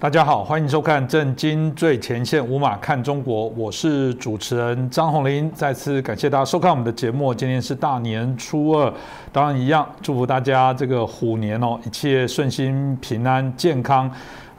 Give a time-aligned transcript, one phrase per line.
[0.00, 5.52] 大家好，欢迎收看《震惊最前线》，无马看中国，我是主持人张宏林。
[5.52, 7.34] 再次感谢大家收看我们的节目。
[7.34, 8.90] 今天是大年初二，
[9.30, 14.10] 当然一样，祝福大家这个虎年哦，一切顺心、平安、健康。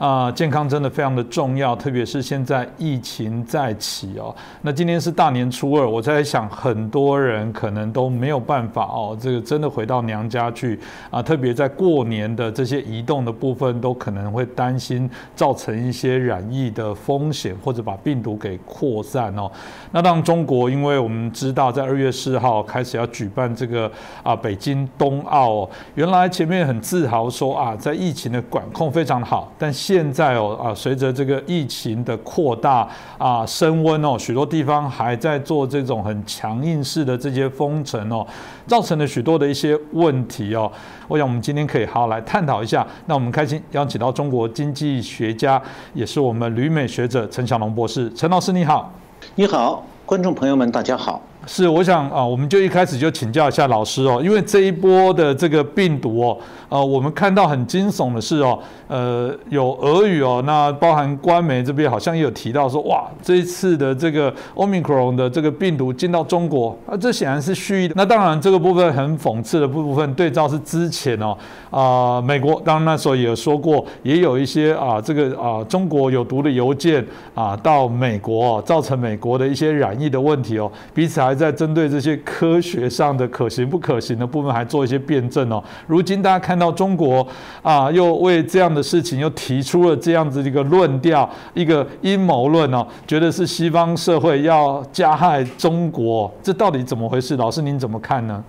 [0.02, 4.34] 啊，健康真的非常的重要，特别是现在疫情再起哦。
[4.62, 10.76] 那今天是大年初二，我在想，很多人可能都没有办法哦，这个真的回到娘家去
[11.08, 11.22] 啊。
[11.22, 19.48] 特别在过年的这些移动的部分，都可能会担心造成一些染疫的风险，或者把病毒给扩散哦。
[19.92, 23.88] 那当中国，因为我们知道在二月四号开始要举办这个
[24.24, 38.26] 啊北京冬奥，原来前面很自豪说啊，在疫情的管控非常好，但现在哦啊，随着这个疫情的扩大啊升温哦，许多地方还在做这种很强硬式的这些封城哦，
[38.66, 40.70] 造成了许多的一些问题哦。
[41.08, 42.86] 我想我们今天可以好好来探讨一下。
[43.06, 45.60] 那我们开心邀请到中国经济学家，
[45.92, 48.12] 也是我们旅美学者陈小龙博士。
[48.14, 48.90] 陈老师你好，
[49.34, 51.20] 你好，观众朋友们大家好。
[51.44, 67.94] 是，我想啊，我们就一开始就请教一下老师哦，因为这一波的这个病毒哦，呃，我们看到很惊悚的是哦，呃，有俄语哦，那包含官媒这边好像也有提到说，哇，这一次的这个 Omicron 的这个病毒进到中国啊，这显然是蓄意的。
[67.96, 71.36] 那当然，这个部分很讽刺的部分，对照是之前哦，
[71.72, 77.04] 啊，美国当然那时候也有说过，也有一些啊，这个啊，中国有毒的邮件
[77.34, 81.31] 啊，到美国造成美国的一些染疫的问题哦，彼此还。
[81.32, 85.64] 还在针对这些科学上的可行不可行的部分，还做一些辩证哦。
[85.86, 87.26] 如今大家看到中国
[87.62, 97.34] 啊，又为这样的事情又提出了这样子一个论调，一个阴谋论哦，觉得是西方社会要加害中国，这到底怎么回事？
[97.38, 98.44] 老师您怎么看呢？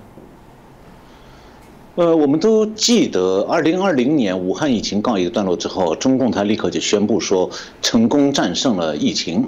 [1.95, 7.49] 呃，我们都记得，二零二零年武汉疫情告一段落之后，中共他立刻就宣布说
[7.81, 9.47] 成功战胜了疫情，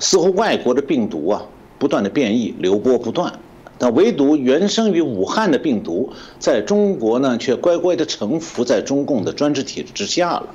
[0.00, 1.40] 似乎外国的病毒啊。
[1.78, 3.32] 不断的变异，流播不断，
[3.78, 10.48] 但唯独原生于武汉的病毒，在中国呢，却乖乖的臣服在中共的专制体制之下了。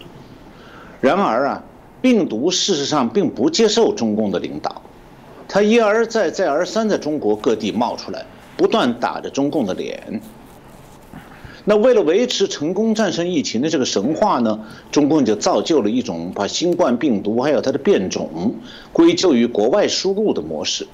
[1.00, 1.64] 然而啊，
[2.02, 4.82] 病毒事实上并不接受中共的领导，
[5.48, 8.26] 它一而再、再而三在中国各地冒出来，
[8.58, 10.22] 不断打着中共的脸。
[11.66, 14.60] 那为了维持成功战胜疫情的这个神话呢，
[14.92, 18.54] 中共就造就了一种把新冠病毒还有它的变种
[18.92, 20.86] 归咎于国外输入的模式。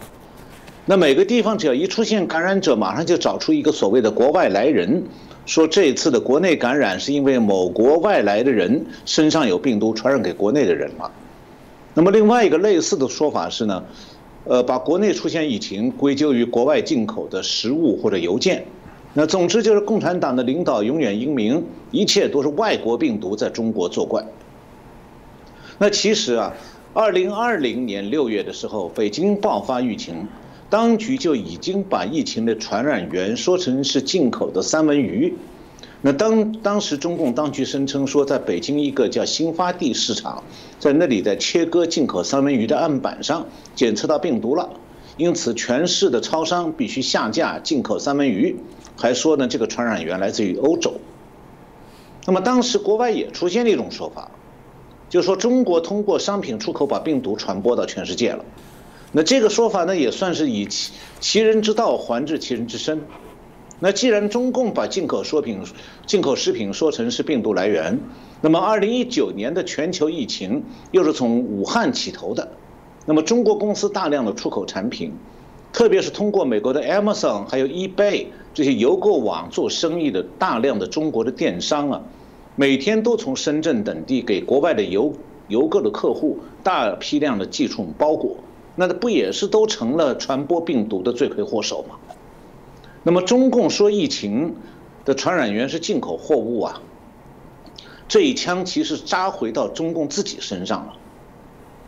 [0.90, 5.04] 那每个地方只要一出现感染者，马上就找出一个所谓的国外来人，
[5.46, 11.12] 说这次的国内感染是因为某国外来的人身上有病毒传染给国内的人了。
[11.94, 13.84] 那么另外一个类似的说法是呢，
[14.46, 18.66] 呃，把国内出现疫情归咎于国外进口的食物或者邮件。
[19.14, 24.26] 那总之就是共产党的领导永远英明，一切都是外国病毒在中国作怪。
[25.78, 26.52] 那其实啊，
[26.96, 30.28] 二零二零年六月的时候，北京爆发疫情。
[30.70, 35.34] 当局就已经把疫情的传染源说成是进口的三文鱼。
[36.02, 40.44] 那当当时中共当局声称说，在北京一个叫新发地市场，
[40.80, 44.70] 在那里在切割进口三文鱼的案板上检测到病毒了，
[45.18, 48.56] 因此全市的超商必须下架进口三文鱼。
[48.96, 50.94] 还说呢，这个传染源来自于欧洲。
[52.26, 54.30] 那么当时国外也出现了一种说法，
[55.10, 58.46] 就是说中国通过商品出口把病毒传播到全世界了。
[59.12, 63.02] 那这个说法呢，也算是以其其人之道还治其人之身。
[63.80, 65.62] 那既然中共把进口食品、
[66.06, 67.98] 进口食品说成是病毒来源，
[68.42, 72.52] 那么二零一九年的全球疫情又是从武汉起头的，
[73.06, 75.14] 那么中国公司大量的出口产品，
[75.72, 82.02] 特别是通过美国的 Amazon 还有 eBay 这些邮购网做生意的大量的中国的电商啊，
[82.56, 85.14] 每天都从深圳等地给国外的邮
[85.48, 88.38] 邮购的客户大批量的寄出包裹。
[88.80, 91.98] 那不也是都成了传播病毒的罪魁祸首吗？
[93.04, 94.56] 那么中共说疫情
[95.04, 96.82] 的传染源是进口货物啊，
[98.08, 100.94] 这一枪其实扎回到中共自己身上了。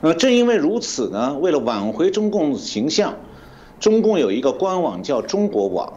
[0.02, 3.16] 那正因为如此呢，为了挽回中共形象，
[3.80, 5.94] 中共有一个官网叫中国网，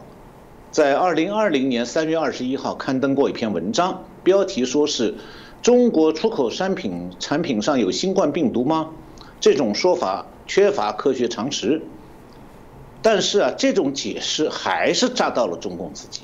[0.71, 5.15] 在二零二零年三月二十一号刊登过一篇文章，标题说是
[5.61, 8.91] 中国出口商品产品上有新冠病毒吗？
[9.41, 10.27] 这种说法。
[10.47, 11.81] 缺乏科学常识，
[13.01, 16.21] 但是啊，这种解释还是炸到了中共自己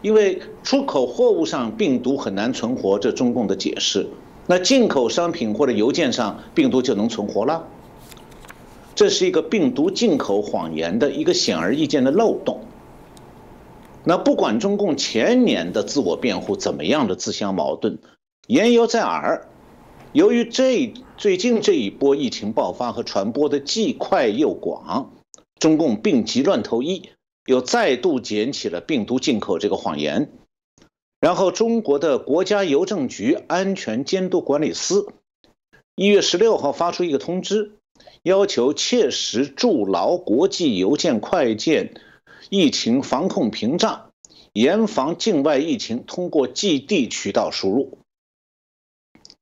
[0.00, 4.08] 因为出口货物上病毒很难存活，这中共的解释，
[4.46, 7.68] 那进口商品或者邮件上病毒就能存活了？
[8.94, 12.64] 这是一个病毒进口谎言的一个显而易见的漏洞。
[14.04, 17.98] 那不管中共前年的自我辩护怎么样的自相矛盾，
[18.48, 19.46] 言犹在耳，
[20.12, 25.14] 由于这最近这一波疫情爆发和传播的既快又广，
[25.58, 27.08] 中共病急乱投医，
[27.46, 30.30] 又再度捡起了病毒进口这个谎言。
[31.18, 35.06] 然后，中国的国家邮政局安全监督管理司
[35.96, 37.72] 一月十六号发出一个通知，
[38.22, 41.94] 要求切实筑牢国际邮件快件
[42.50, 44.10] 疫情防控屏障，
[44.52, 47.98] 严防境外疫情通过寄递渠道输入。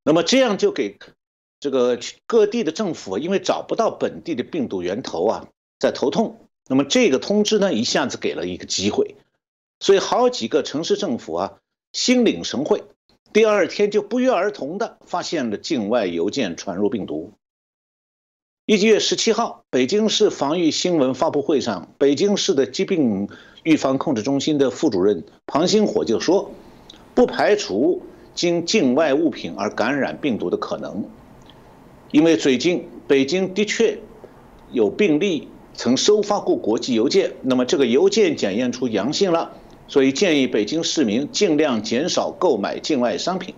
[0.03, 0.99] 那么这样就给
[1.61, 5.49] 这个各地的政府，因为找不到本地的病毒源头啊，
[5.79, 6.49] 在头痛。
[6.67, 9.17] 那么这个通知呢，一下子给了一个机会，
[9.81, 11.59] 所以好几个城市政府啊，
[11.93, 12.85] 心领神会，
[13.33, 17.33] 第二天就不约而同的发现了境外邮件传入病毒。
[18.67, 23.29] 一月十七号，北京市防疫新闻发布会上，北京市的疾病
[23.65, 26.53] 预防控制中心的副主任庞星火就说，
[27.15, 28.03] 不排除。
[28.41, 31.05] 经境外物品而感染病毒的可能，
[32.11, 33.99] 因为最近北京的确
[34.73, 39.53] 有病例曾收发过国际邮件，那么这个邮件检验出阳性了，
[39.89, 43.55] 所以建议北京市民尽量减少购买境外商品。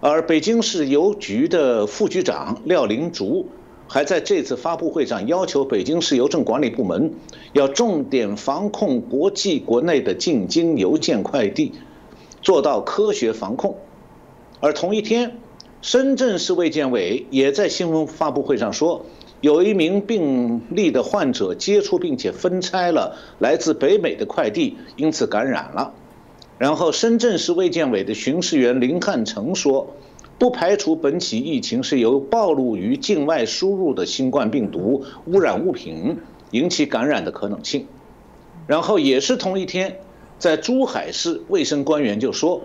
[0.00, 3.46] 而北京市邮局的副局长廖林竹
[3.86, 7.12] 还在这次发布会上要求北京市邮政管理部门
[7.52, 11.72] 要重点防控国际国内的进京邮件快递。
[12.44, 13.78] 做到科学防控，
[14.60, 15.38] 而同一天，
[15.80, 19.06] 深圳市卫健委也在新闻发布会上说，
[19.40, 25.94] 有一名病例的患者接触并且分拆了来自北美的快递，因此感染了。
[26.58, 29.94] 然后，深圳市卫健委的巡视员林汉成说，
[30.38, 36.18] 不排除本起疫情是由暴露于境外输入的新冠病毒污染物品
[36.50, 37.86] 引起感染的可能性。
[38.66, 39.98] 然后，也是同一天。
[40.38, 42.62] 在珠海市卫生官员就说，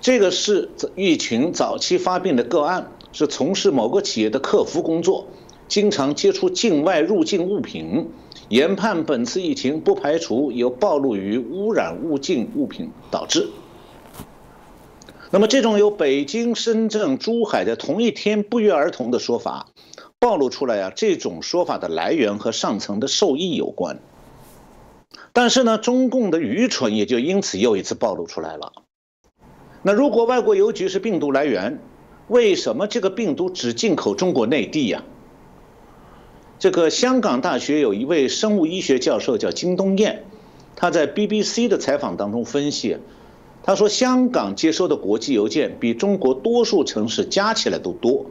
[0.00, 5.26] 这个是疫情早期发病的个案，是从事某个企业的客服工作，
[5.66, 8.10] 经常接触境外入境物品，
[8.48, 13.48] 研判本次疫情不排除有暴露于污染物境物品导致。
[15.30, 19.70] 那么这种由北京、深圳、珠海的同一天不约而同的说法，
[20.20, 23.98] 暴露出来啊，这种说法的来源和上层的受益有关。
[25.34, 28.72] 但是呢，中共的愚蠢也就因此又一次暴露出来了。
[29.82, 31.80] 那如果外国邮局是病毒来源，
[32.28, 35.02] 为什么这个病毒只进口中国内地呀？
[36.60, 40.20] 这个香港大学有一位生物医学教授叫金东彦，
[40.76, 42.98] 他在 BBC 的采访当中分析，
[43.64, 48.26] 他说香港接收的国际邮件比中国多数城市加起来都多，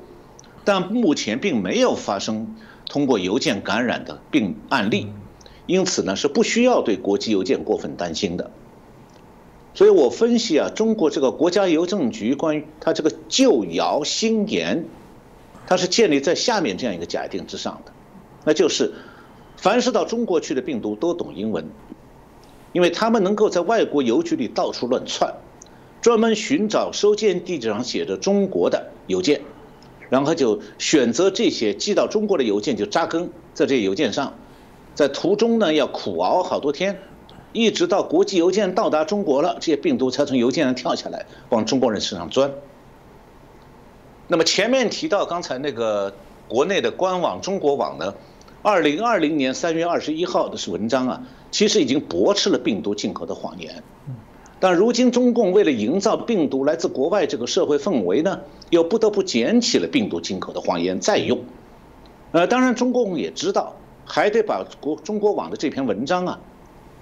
[0.64, 2.56] 但目前并没有发生
[2.88, 5.08] 通过邮件感染的病案例。
[5.66, 8.52] 因此呢，是不需要对国际邮件过分担心的。
[9.74, 14.86] 所以我分析啊，中国这个国家邮政局关于它这个旧谣新言，
[15.66, 17.92] 它是建立在下面这样一个假定之上的，
[18.46, 18.94] 那就是
[19.58, 21.66] 凡是到中国去的病毒都懂英文，
[22.72, 25.34] 因为他们能够在外国邮局里到处乱窜，
[26.02, 29.42] 专门寻找收件地址上写着中国的邮件，
[30.10, 34.36] 然后就选择这些寄到中国的邮件就扎根在这些邮件上。
[34.96, 37.00] 在途中呢，要苦熬好多天，
[37.52, 42.52] 一直到国际邮件到达中国了，这些病毒才从邮件上跳下来，往中国人身上钻。
[44.28, 46.14] 那么前面提到刚才那个
[46.48, 48.14] 国内的官网中国网呢，
[48.62, 53.84] 二零二零年三月二十一号的是文章啊，其实已经驳斥了病毒进口的谎言。
[54.60, 61.44] 但如今中共为了营造病毒来自国外这个社会氛围呢，又不得不捡起了病毒进口的谎言再用。
[62.32, 63.76] 呃，当然中共也知道。
[64.06, 66.40] 还得把国中国网的这篇文章啊，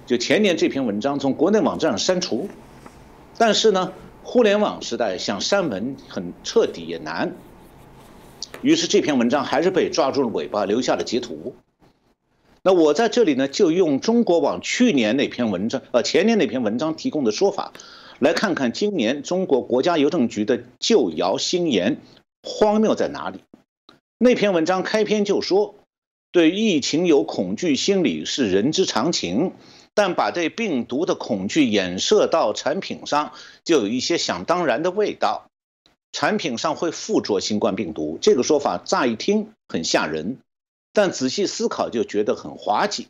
[0.05, 2.47] 就前年这篇文章从国内网站上删除，
[3.37, 3.91] 但是呢，
[4.23, 7.33] 互联网时代想删文很彻底也难，
[8.61, 11.55] 于是这篇文章还是被抓住了尾巴，留下了截图。
[12.61, 17.73] 那我在这里呢，就用中国网去年那篇文章，呃，前年那篇文章提供的说法，
[18.19, 21.97] 来看看今年中国国家邮政局的旧谣新言
[22.43, 23.39] 荒谬在哪里。
[24.19, 25.75] 那篇文章开篇就说。
[26.31, 29.53] 对疫情有恐惧心理是人之常情，
[29.93, 33.33] 但把对病毒的恐惧衍射到产品上，
[33.65, 35.47] 就有一些想当然的味道。
[36.13, 40.39] 产品上会附着新冠病毒，这个说法乍一听很吓人，
[40.93, 43.07] 但仔细思考就觉得很滑稽。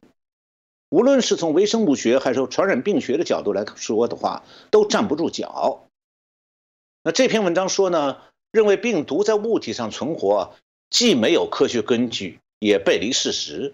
[0.90, 5.88] 无论是从微生物学还是传染病学的角度来说的话，都站不住脚。
[7.04, 8.18] 那这篇文章说呢，
[8.51, 10.54] 认为病毒在物体上存活，
[10.90, 12.40] 既没有科学根据。
[12.62, 13.74] 也背离事实，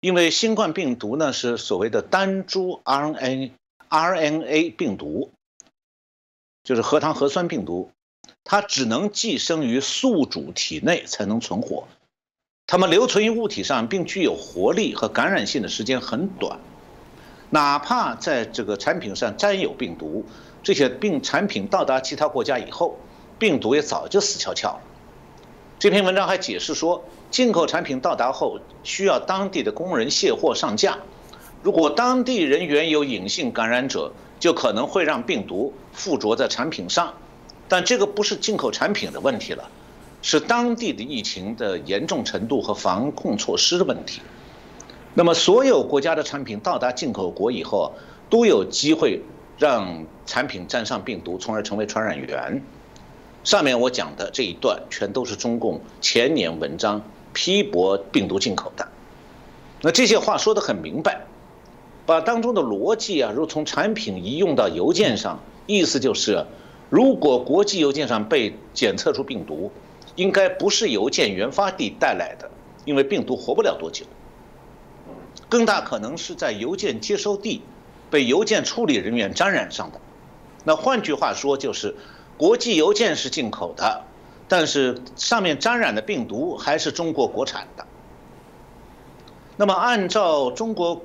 [0.00, 3.52] 因为新冠病毒呢是所谓的单株 RNA
[3.88, 5.32] RNA 病毒，
[6.62, 7.90] 就是核糖核酸病毒，
[8.44, 11.88] 它只能寄生于宿主体内才能存活，
[12.66, 16.60] 它们留存于物体上并具有活力和感染性的时间很短，
[17.48, 20.26] 哪怕在这个产品上沾有病毒，
[20.62, 22.98] 这些病产品到达其他国家以后，
[23.38, 24.82] 病毒也早就死翘翘了。
[25.78, 27.02] 这篇文章还解释说，
[27.34, 30.98] 进口产品到达后需要当地的工人卸货上架，
[31.64, 37.12] 如果当地人员有隐性感染者，就可能会让病毒附着在产品上。
[37.66, 39.68] 但这个不是进口产品的问题了，
[40.22, 44.20] 是当地的疫情的严重程度和防控措施的问题。
[45.14, 47.92] 那么，所有国家的产品到达进口国以后，
[48.30, 49.20] 都有机会
[49.58, 52.62] 让产品沾上病毒，从而成为传染源。
[53.42, 57.02] 上面我讲的这一段，全都是中共前年文章
[57.34, 58.88] 批驳病毒进口的。
[59.82, 61.26] 那这些话说得很明白，
[62.06, 66.46] 把当中的逻辑啊，如从产品移用到邮件上，意思就是。
[66.90, 69.72] 如果国际邮件上被检测出病毒，
[70.14, 72.48] 应该不是邮件原发地带来的，
[72.84, 74.04] 因为病毒活不了多久。
[75.48, 77.62] 更大可能是在邮件接收地
[78.10, 80.00] 被邮件处理人员沾染上的。
[80.62, 81.96] 那换句话说，就是
[82.36, 84.04] 国际邮件是进口的，
[84.48, 87.86] 但是上面沾染的病毒还是中国国产的。
[89.56, 91.02] 那么按照中国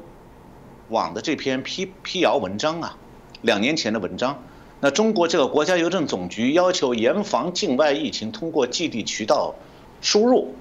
[0.89, 2.97] 网的这篇批辟谣文章啊，
[3.41, 4.43] 两年前的文章。
[4.81, 9.53] 那中国这个国家邮政总局要求严防境外疫情通过寄递渠道
[10.01, 10.55] 输入，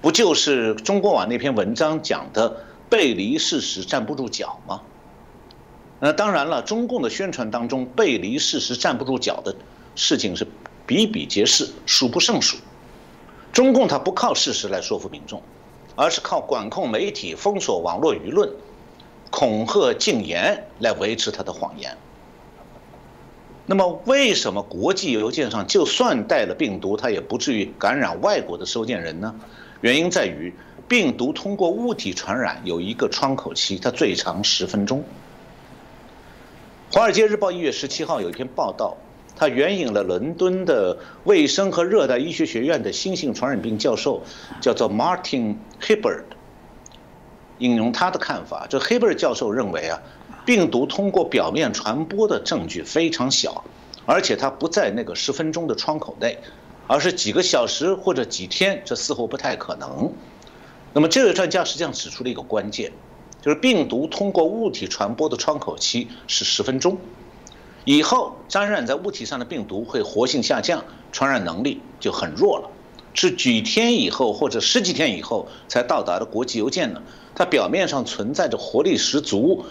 [0.00, 4.80] 不就是中国网那篇文章讲的背离事实站不住脚吗？
[6.00, 9.54] 那当然了，中共的宣传当中背离事实站不住脚的
[9.94, 10.46] 事情是
[10.90, 12.56] 比比皆是，数不胜数。
[13.52, 15.40] 中共它不靠事实来说服民众，
[15.94, 18.50] 而是靠管控媒体、封锁网络舆论、
[19.30, 21.96] 恐吓禁言来维持它的谎言。
[23.66, 29.36] 那么，为什么国际邮件上就算带了病毒，它也不至于感染外国的收件人呢？
[29.82, 30.52] 原因在于，
[30.88, 35.04] 病毒通过物体传染有一个窗口期，它最长十分钟。
[36.92, 38.96] 《华尔街日报》一月十七号有一篇报道，
[39.40, 44.22] 它援引了伦敦的卫生和热带医学学院的新型传染病教授，
[44.60, 46.24] 叫做 Martin Hibbard，
[47.56, 49.98] 引用他的看法，这 Hibbard 教授认为啊。
[50.44, 53.64] 病毒通过表面传播的证据非常小，
[54.04, 56.38] 而且它不在那个十分钟的窗口内，
[56.86, 60.12] 而是几个小时或者几天，这似乎不太可能。
[60.92, 62.92] 那么这位专家实际上指出了一个关键，
[63.40, 66.98] 就是病毒通过物体传播的窗口期是十分钟，
[67.84, 72.70] 以后沾染在物体上的病毒会活性下降，传染能力就很弱了。
[73.14, 77.02] 是几天以后或者十几天以后才到达的国际邮件呢？
[77.34, 79.64] 它表面上存在着活力十足。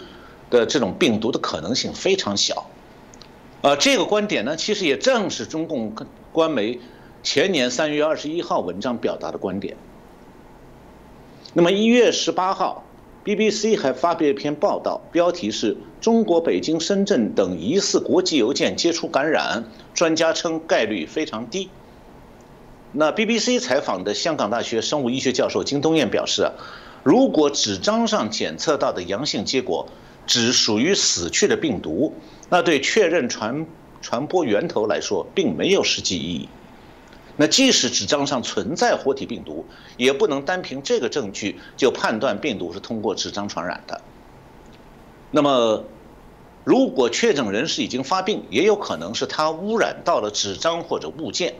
[0.50, 2.66] 的这种病毒的可能性非常小，
[3.62, 5.94] 呃，这个观点呢，其实也正是中共
[6.32, 6.80] 官媒
[7.22, 9.76] 前年三月二十一号文章表达的观点。
[11.52, 12.82] 那么一月十八号
[13.24, 21.68] ，BBC 还发表一篇报道，标题是中国北京、深圳等疑似国际邮件接触感染，专家称概率非常低。
[22.92, 26.50] 那 BBC 采访的香港大学生物医学教授金东彦表示，
[27.04, 29.86] 如果纸张上检测到的阳性结果，
[30.26, 32.12] 只属于死去的病毒，
[32.48, 33.66] 那对确认传
[34.00, 36.48] 传播源头来说，并没有实际意义。
[37.40, 39.64] 那即使纸张上存在活体病毒，
[39.96, 44.02] 也不能单凭这个证据就判断病毒是通过纸张传染的。
[45.30, 45.84] 那么，
[46.64, 51.54] 如果确诊人士已经发病，也有可能是他污染到了纸张或者物件，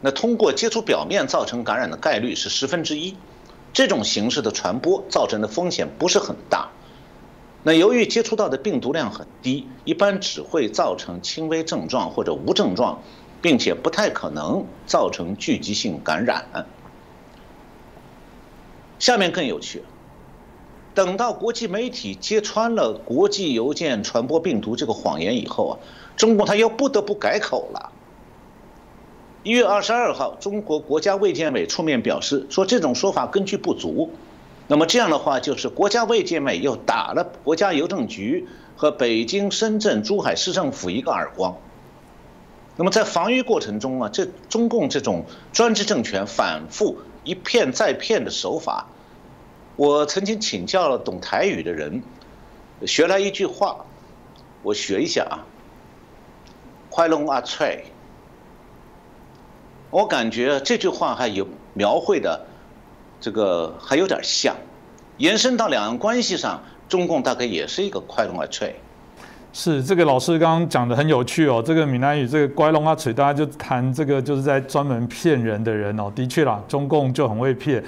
[0.00, 3.14] 那通过接触表面造成感染的概率是十分之一。
[3.74, 6.70] 这种形式的传播造成的风险不是很大。
[7.62, 13.02] 那由于接触到的病毒量很低，一般只会造成轻微症状或者无症状，
[13.44, 16.64] 并且不太可能造成聚集性感染。
[18.98, 19.84] 下面更有趣，
[20.94, 25.72] 等到国际媒体揭穿了国际邮件传播病毒这个谎言以后啊，
[26.16, 27.92] 中国他又不得不改口了。
[29.42, 34.10] 一月二十二号，中国国家卫健委出面表示说，这种说法根据不足。
[34.68, 41.58] 那么这样的话，就是国家卫健委又打了国家邮政局和北京、深圳、珠海市政府一个耳光。
[42.76, 48.86] 那么在防御过程中啊，这中共这种专制政权反复一骗再骗的手法，
[49.76, 52.02] 我曾经请教了懂台语的人，
[52.86, 53.84] 学来一句话，
[54.62, 55.46] 我学一下啊，
[56.90, 57.84] 快龙阿翠。
[59.90, 62.46] 我感觉这句话还有描绘的。
[63.20, 64.54] 这个还有点像，
[65.16, 68.78] 延伸到两岸关系上，中共大概也是一个快龙阿翠。
[69.56, 77.82] 是这个老师刚刚讲的很有趣哦，这个闽南语这个乖龙阿锤，大家就谈这个就是在专门骗人的人哦，的确啦，中共就很会骗。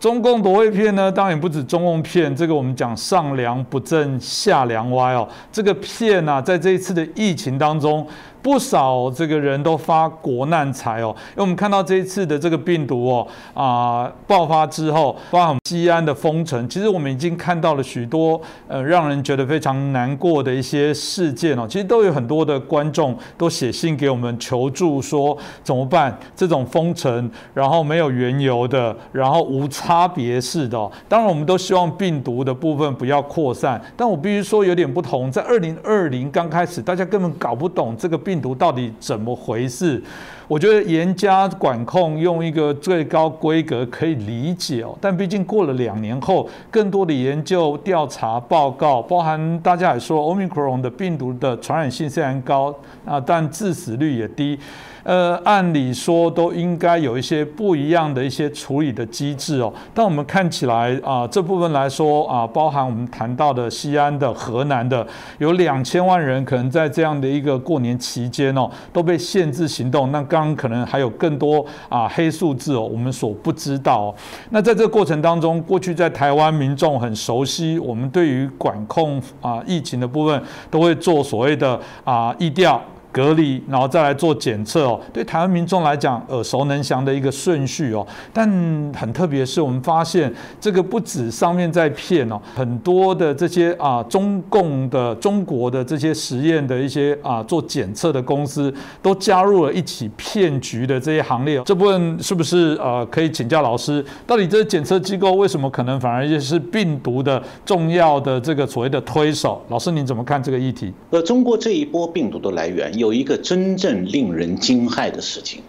[0.00, 1.12] 中共多会骗呢？
[1.12, 8.06] 当然不止中共骗，这个我们讲上梁不正下梁歪哦，这个骗啊，在这一次的疫情当中。
[8.42, 21.66] 不少这个人都发国难财哦，因为我们看到这一次的这个病毒哦啊爆发之后，包括西安的封城，其实我们已经看到了许多呃让人觉得非常难过的一些事件哦。
[21.68, 26.18] 其实都有很多的观众都写信给我们求助，说怎么办？
[26.34, 30.90] 这种封城，然后没有缘由的，然后无差别式的。
[31.06, 35.30] 当然，我们都希望病毒的部分不要扩散，但我必须说有点不同。
[35.30, 38.29] 在二零二零刚开始，大家根本搞不懂这个病。
[38.30, 40.00] 病毒到底怎么回事？
[40.46, 44.96] 我觉得严加管控，用一个最高规格可以理解哦。
[45.00, 52.72] 但毕竟过了两年后，更多的研究调查报告，包含大家也说奥密克戎的病毒的传染性虽然高
[53.04, 54.56] 啊，但致死率也低。
[55.02, 59.72] 呃，按理说都应该有一些不一样的一些处理的机制哦。
[59.94, 65.06] 但我们看起来啊，这部分来说啊，包含我们谈到的西安的、河南的，
[65.38, 70.12] 有两千万人可能在这样的一个过年期间哦，都被限制行动。
[70.12, 74.14] 那刚刚可能还有更多啊黑数字哦，我们所不知道。
[74.50, 82.80] 那在这个过程当中，过去在台湾民众很熟悉，我们对于管控啊疫情的部分，都会做所谓的啊疫调。
[83.12, 85.00] 隔离，然后再来做检测哦。
[85.12, 88.06] 对台湾民众来讲，耳熟能详的一个顺序哦。
[88.32, 88.48] 但
[88.94, 101.60] 很特别是，我们发现这个不止上面在骗哦，很多的这些啊，中共的、中国的这些实验的一些啊做检测的公司，都加入了一起骗局的这些行列。
[101.64, 104.04] 这部分是不是呃可以请教老师？
[104.26, 109.60] 到底这检测机构为什么可能反而也是病毒的重要的这个所谓的推手？
[109.68, 110.92] 老师您怎么看这个议题？
[111.10, 112.90] 呃，中国这一波病毒的来源。
[113.00, 115.62] 有一个真正令人惊骇的事情，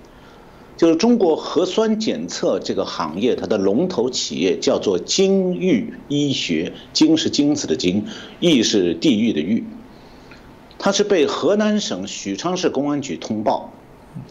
[0.76, 8.06] 就是中国核酸检测这个行业，它的龙头企业叫做金域医学，金是金子的金，
[8.42, 9.64] 域是地狱的狱。
[10.78, 13.72] 它是被河南省许昌市公安局通报，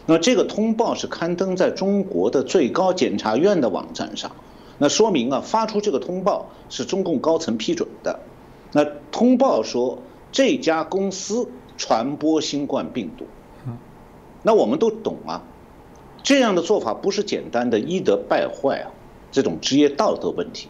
[0.05, 4.35] 那这个通报是刊登在中国的最高检察院的网站上，
[4.77, 8.19] 那说明啊，发出这个通报是中共高层批准的。
[8.73, 9.97] 那通报说
[10.31, 11.49] 这家公司。
[11.81, 13.25] 传播新冠病毒，
[14.43, 15.41] 那我们都懂啊，
[16.21, 18.93] 这样的做法不是简单的医德败坏啊，
[19.31, 20.67] 这种职业道德问题，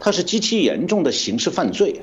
[0.00, 2.00] 它是极其严重的刑事犯罪。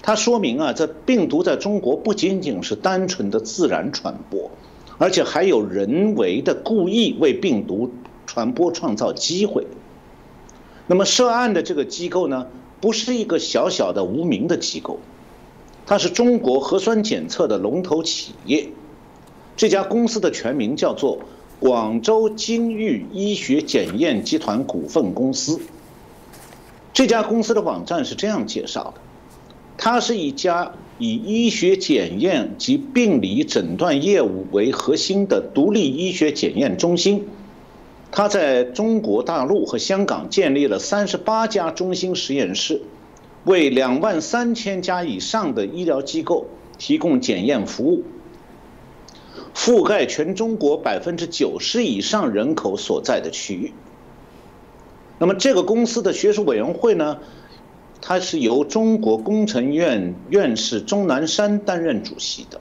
[0.00, 4.50] 它说明啊，这病毒在中国不仅仅是单纯的自然传播，
[4.96, 7.92] 而且还有人为的故意为病毒
[8.26, 9.66] 传播创造机会。
[10.86, 12.46] 那么涉案的这个机构呢，
[12.80, 15.00] 不是一个小小的无名的机构。
[15.86, 18.68] 它是中国核酸检测的龙头企业，
[19.56, 21.18] 这家公司的全名叫做
[21.60, 25.60] 广州金域医学检验集团股份公司。
[26.92, 29.00] 这家公司的网站是这样介绍的：
[29.76, 37.26] 它是一家以医学检验及病理诊断业务为核心的独立医学检验中心。
[38.10, 42.80] 它在中国大陆和香港建立了三十八家中心实验室。
[43.44, 46.46] 为两万三千家以上的医疗机构
[46.78, 48.04] 提供检验服务，
[49.54, 53.72] 覆盖全中国百分之九十以上人口所在的区域。
[55.18, 57.18] 那么，这个公司的学术委员会呢？
[58.06, 62.60] 它是由中国工程院院士钟南山担任主席的。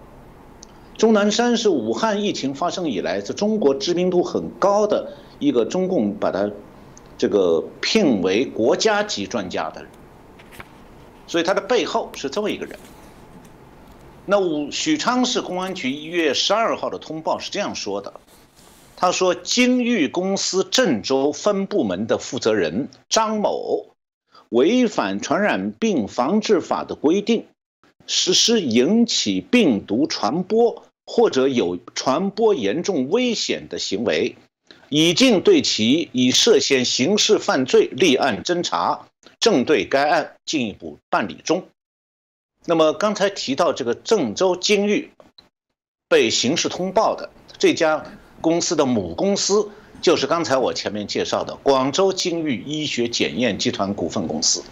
[0.95, 6.49] 钟南山是武汉疫情发生以来，在中国知名度很高的一个中共把他
[7.17, 9.89] 这个聘为国家级专家的人。
[11.27, 12.77] 所以他的背后是这么一个人。
[14.25, 18.13] 那武许昌市公安局一月十二号的通报是这样说的：
[18.95, 23.88] 他说，金域公司郑州分部门的负责人张某
[24.49, 27.47] 违反传染病防治法的规定，
[28.07, 34.38] 实施引起病毒传播或者有传播严重危险的行为，
[34.95, 39.08] 已经对其以涉嫌刑事犯罪立案侦查。
[39.39, 41.67] 正对该案进一步办理中。
[42.65, 45.12] 那么刚才提到这个郑州金域
[46.08, 48.06] 被刑事通报的这家
[48.39, 54.63] 公司的母公司，就是刚才我前面介绍的广州金域医学检验集团股份公司。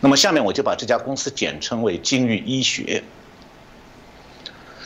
[0.00, 3.04] 那么下面我就把这家公司简称为金域医学。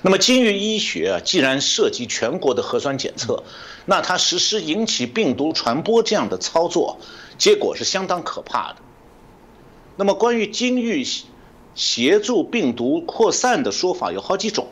[0.02, 3.44] 那么金域医学啊，既然涉及全国的核酸检测，
[3.86, 6.98] 那它实施引起病毒传播这样的操作，
[7.38, 8.76] 结果是相当可怕的。
[9.96, 11.06] 那么，关于金域
[11.74, 14.66] 协助病毒扩散的说法有好几种，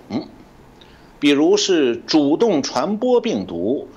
[1.21, 3.89] 比如是主动传播病毒、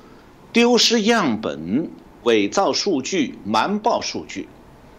[0.52, 1.89] 丢失样本、
[2.24, 4.48] 伪造数据、瞒报数据。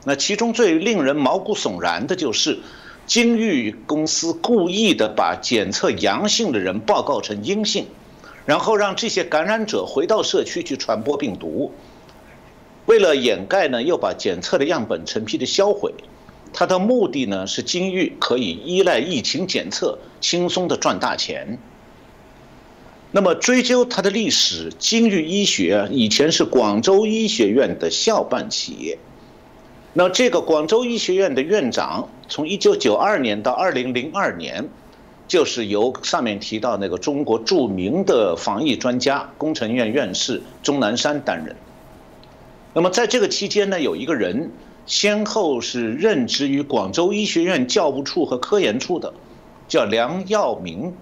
[0.05, 2.59] 那其中最令人毛骨悚然的就是，
[3.07, 7.87] 金域公司故意的把检测阳性的人报告成阴性，
[8.47, 11.73] 然后让这些感染者回到社区去传播病毒。
[12.87, 15.93] 为了掩盖呢，又把检测的样本成批的销毁。
[16.53, 21.59] 它的目的呢是金域可以依赖疫情检测轻松的赚大钱。
[23.11, 28.99] 那么追究它的历史，金域医学以前是广州医学院的校办企业。
[29.97, 34.69] 那这个广州医学院的院长，从一九九二年到二零零二年，
[35.29, 41.55] 就是由上面提到那个中国著名的防疫专家、工程院院士钟南山担任。
[42.75, 44.51] 那么在这个期间呢，有一个人。
[44.87, 49.15] 先后是任职于广州医学院教务处和科研处的，
[49.67, 50.95] 叫梁耀明，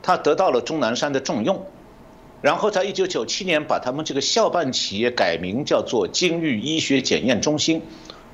[0.00, 1.66] 他得到了钟南山的重用，
[2.40, 7.82] 然后在一九九七年把他们这个校办企业改名叫做金域医学检验中心，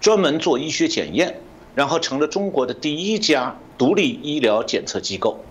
[0.04, 1.40] 专门做医学检验，
[1.74, 5.42] 然后成了中国的第一家独立医疗检测机构。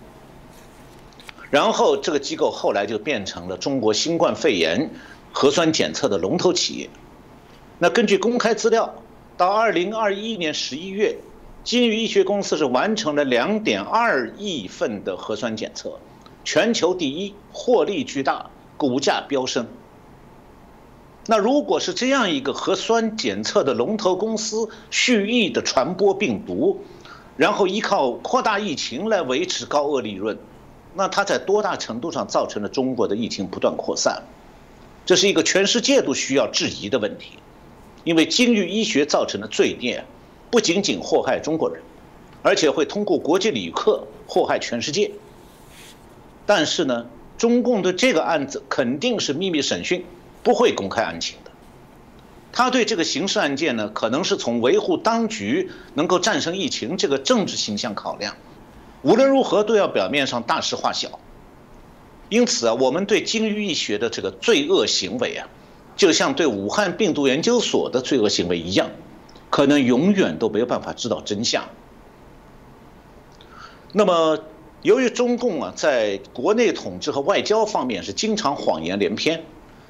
[1.50, 4.90] 然后这个机构后来就变成了中国新冠肺炎
[5.32, 6.88] 核酸检测的龙头企业。
[7.80, 8.94] 那根据公开资料。
[9.36, 11.16] 到二零二一年十一月，
[11.64, 15.98] 金域医学公司是完成了两点二亿份的核酸检测，
[16.44, 19.66] 全球第一，获利巨大，股价飙升。
[21.26, 26.84] 那如果是这样一个核酸检测的龙头公司蓄意的传播病毒，
[27.36, 30.38] 然后依靠扩大疫情来维持高额利润，
[30.94, 34.22] 那它在多大程度上造成了中国的疫情不断扩散？
[35.06, 37.38] 这是一个全世界都需要质疑的问题。
[38.04, 40.04] 因为金域医学造成的罪孽，
[40.50, 41.82] 不仅仅祸害中国人，
[42.42, 45.10] 而且会通过国际旅客祸害全世界。
[46.44, 47.06] 但是呢，
[47.38, 50.04] 中共对这个案子肯定是秘密审讯，
[50.44, 51.50] 不会公开案情的。
[52.52, 58.36] 他对这个刑事案件呢，可能是从维护当局能够战胜疫情这个政治形象考量，
[59.02, 61.18] 无论如何都要表面上大事化小。
[62.28, 65.48] 因此啊，我们对金域医学的这个罪恶行为啊。
[65.96, 68.90] 就像对武汉病毒研究所的罪恶行为一样，
[69.48, 71.64] 可能永远都没有办法知道真相。
[73.92, 74.40] 那么，
[74.82, 79.44] 由于中共啊在国内统治和外交方面是经常谎言连篇，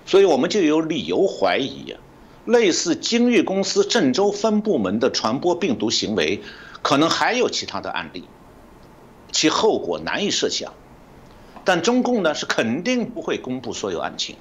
[0.07, 2.01] 所以我们就有理由怀疑啊，
[2.45, 6.43] 类似金域公司郑州分部门的传播病毒行为，
[6.83, 8.25] 可能还有其他的案例，
[9.33, 10.73] 其后果难以设想。
[11.65, 14.37] 但中共呢是肯定不会公布所有案情。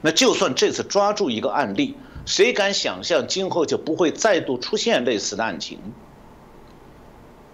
[0.00, 5.78] 那就算这次抓住一个案例，谁敢想象今后就不会再度出现类似的案情？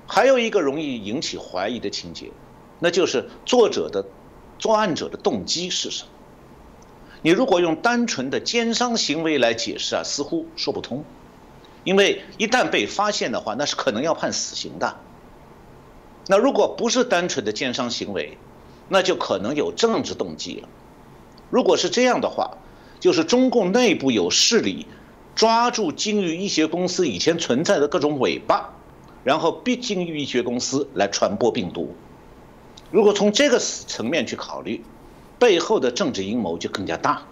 [0.07, 2.31] 还有一个容易引起怀疑的情节，
[2.79, 4.05] 那就是作者的
[4.61, 6.09] 作案者的动机是什么？
[7.23, 11.05] 你如果用单纯的奸商行为来解释啊，似乎说不通，
[11.85, 14.97] 因为一旦被发现的话，那是可能要判死刑的。
[16.27, 18.37] 那如果不是单纯的奸商行为，
[18.89, 20.69] 那就可能有政治动机了。
[21.51, 22.59] 如果是这样的话，
[22.99, 24.87] 就是中共内部有势力
[25.35, 28.75] 抓住金域医学公司以前存在的各种尾巴，
[29.23, 31.95] 然后逼金域医学公司来传播病毒。
[32.91, 34.85] 如果从这个层面去考虑，
[35.43, 37.25] 背后的政治阴谋就更加大。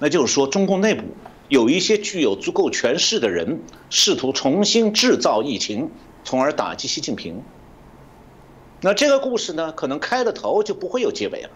[0.00, 1.04] 那就是说，中共内部
[1.48, 5.88] 有一些具有足够权势的人，试图重新制造疫情，
[6.24, 7.40] 从而打击习近平。
[8.80, 11.50] 那这个故事呢，可能开了头就不会有结尾了。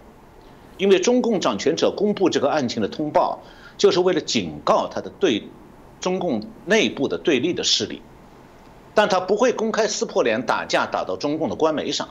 [0.79, 3.41] 因为中共掌权者公布这个案情的通报，
[3.77, 5.49] 就是为了警告他的对
[6.01, 8.01] 中共内部的对立的势力，
[8.95, 12.09] 但他不会公开撕破脸打架打到中共的官媒上，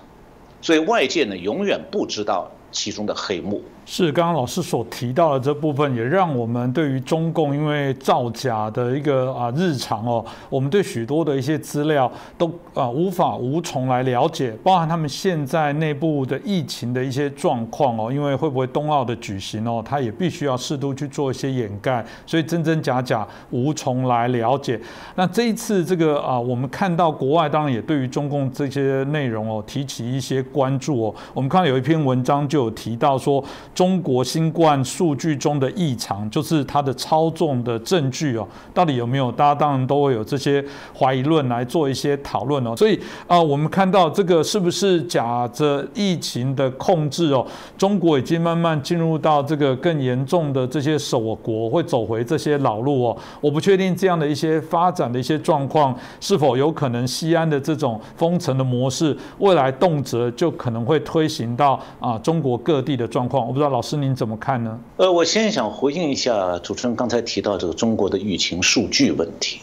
[0.62, 3.79] 所以外界呢永远不知道其中的黑幕。
[3.92, 24.80] 是刚刚老师所提到的这部分，也让我们对于中共因为造假的一个啊日常哦，我们对许多的一些资料都啊无法无从来了解，包含他们现在内部的疫情的一些状况哦，因为会不会冬奥的举行哦，他也必须要适度去做一些掩盖，所以真真假假无从来了解。
[25.16, 33.44] 那这一次这个啊，我们看到国外当然也对于中共这些内容哦提起一些关注哦，我们看到有一篇文章就有提到说。
[33.80, 39.32] 中国新冠数据中的异常，就是它的操纵的证据哦，到底有没有？
[39.32, 40.62] 大家当然都会有这些
[40.94, 42.76] 怀疑论来做一些讨论哦。
[42.76, 47.48] 所以啊，我们看到这个是不是假着疫情的控制哦？
[47.78, 53.18] 中国已经慢慢进入到这个更严重的这些守国，会走回这些老路哦。
[53.40, 63.48] 我不确定这样的一些发展的一些状况是否有可能西安的这种封城的模式，未来动辄就可能会推行到啊中国各地的状况。
[63.48, 64.80] 我不知道老师您怎么看呢？
[64.98, 69.62] 呃，我先想回应一下主持人刚才提到这个中国的疫情数据问题。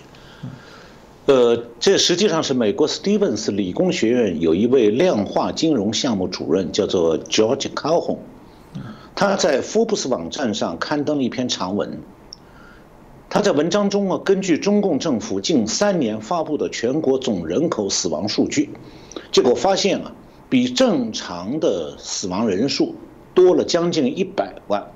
[1.26, 8.18] 呃，这实际上是美国 Stevens 理工学院有一位量化金融项目主任，叫做 George Calhoun，
[9.14, 11.98] 他在福布斯网站上刊登了一篇长文。
[13.28, 18.70] 他在文章中啊，根据中共政府近三年发布的全国总人口死亡数据，
[19.32, 20.12] 结果发现啊，
[20.48, 22.94] 比正常的死亡人数
[23.36, 24.90] 多了将近一百万。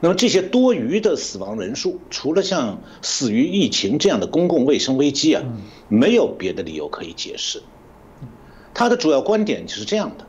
[0.00, 5.42] 那么这些多余的死亡人数，除了像死于疫情这样的公共卫生危机啊，
[5.88, 7.62] 没有别的理由可以解释。
[8.72, 10.24] 他的主要观点就是这样的。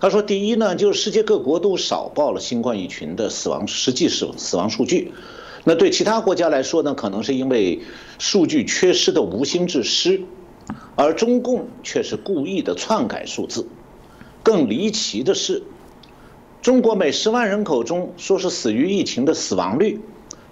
[0.00, 5.12] 他说：第一呢，就是世界各国都少报了新冠疫情的死亡实际死死亡数据，
[5.64, 7.82] 那对其他国家来说呢，可能是因为
[8.18, 10.22] 数据缺失的无心之失，
[10.96, 13.68] 而中共却是故意的篡改数字。
[14.42, 15.62] 更离奇的是。
[16.60, 19.98] 中国每十万人口中说是死于疫情的死亡率，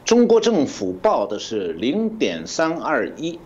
[0.05, 3.39] 中国政府报的是零点三二一，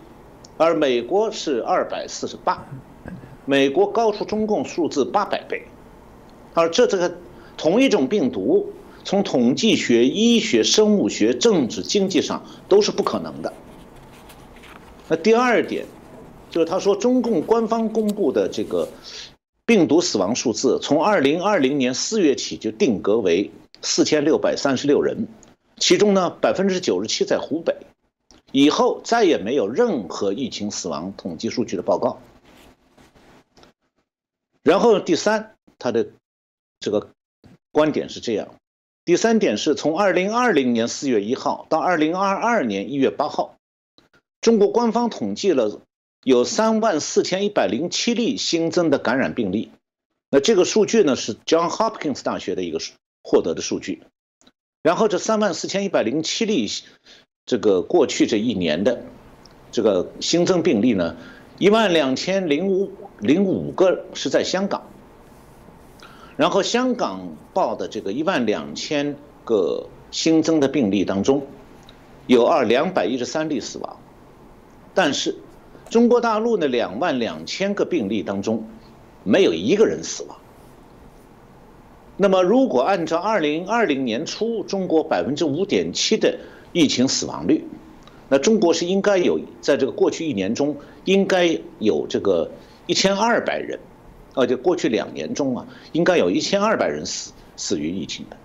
[0.57, 2.65] 而美国是二百四十八，
[3.45, 5.61] 美国高出中共数字八百倍，
[6.55, 7.15] 而这这个
[7.55, 13.53] 同一种病毒，从统计学、医学、生物学、政治、经济上都是不可能的。
[15.07, 15.85] 那第二点，
[16.49, 18.89] 就是他说中共官方公布的这个。
[19.65, 23.49] 病毒死亡数字从二零二零年四月起就定格为
[23.81, 25.27] 四千六百三十六人，
[25.77, 27.75] 其中呢百分之九十七在湖北，
[28.51, 32.21] 以后再也没有任何疫情死亡统计数据的报告。
[34.61, 36.09] 然后第三，他的
[36.79, 37.09] 这个
[37.71, 38.49] 观点是这样：
[39.03, 43.57] 第三点是从二零二零年四月一号到二零二二年一月八号，
[44.41, 45.81] 中国官方统计了。
[46.25, 49.69] 有三万四千一百零七例新增的感染病例，
[50.31, 52.79] 那这个数据呢是 John Hopkins 大学的一个
[53.23, 54.01] 获得的数据。
[54.81, 56.67] 然后这三万四千一百零七例，
[57.45, 59.03] 这个过去这一年的
[59.71, 61.15] 这个新增病例呢，
[61.59, 64.89] 一万两千零五零五个是在香港。
[66.37, 71.45] 然后香港报的这个一万两千个新增的病例当中，
[72.25, 73.99] 有二两百一十三例死亡，
[74.95, 75.35] 但是。
[75.95, 78.67] 中国大陆的两万两千个病例当中，
[79.23, 80.37] 没有一个人死亡。
[82.17, 86.37] 那么，如果按照二零二零年初中国百分之五点七的
[86.73, 87.65] 疫情死亡率，
[88.27, 92.51] 那中国是应该有在这个过去一年中应该有这个
[92.87, 93.79] 一千二百人，
[94.33, 98.35] 而且过去两年中啊，应该有一千二百人死死于疫情的。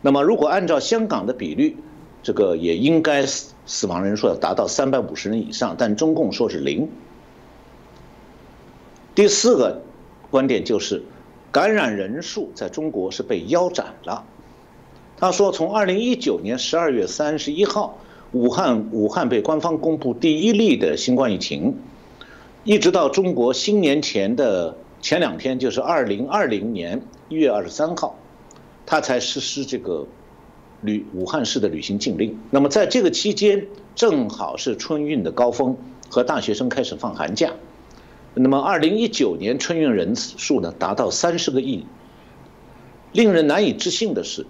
[0.00, 1.76] 那么，如果按照香港的比率，
[2.24, 3.24] 这个也应该
[3.64, 6.88] 死亡人数要达到三百五十人以上，但中共说是零。
[9.14, 9.82] 第四个
[10.30, 11.02] 观点就是，
[11.52, 14.24] 感染人数在中国是被腰斩了。
[15.16, 17.98] 他说，从二零一九年十二月三十一号，
[18.32, 21.76] 武汉武汉被官方公布第一例的新冠疫情，
[22.64, 28.16] 一直到中国新年前的前两天，就是二零二零年一月二十三号，
[28.84, 30.06] 他才实施这个。
[30.82, 32.38] 旅武汉市的旅行禁令。
[32.50, 35.76] 那么在这个期间，正好是春运的高峰，
[36.10, 37.52] 和大学生开始放寒假。
[38.34, 41.86] 那么，二零一九年春运人数呢，达到三十个亿。
[43.12, 44.46] 令人难以置信的是，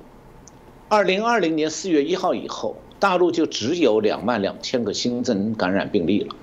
[0.88, 6.35] 二零二零年四月一号以后，大陆就只有两万两千个新增感染病例了。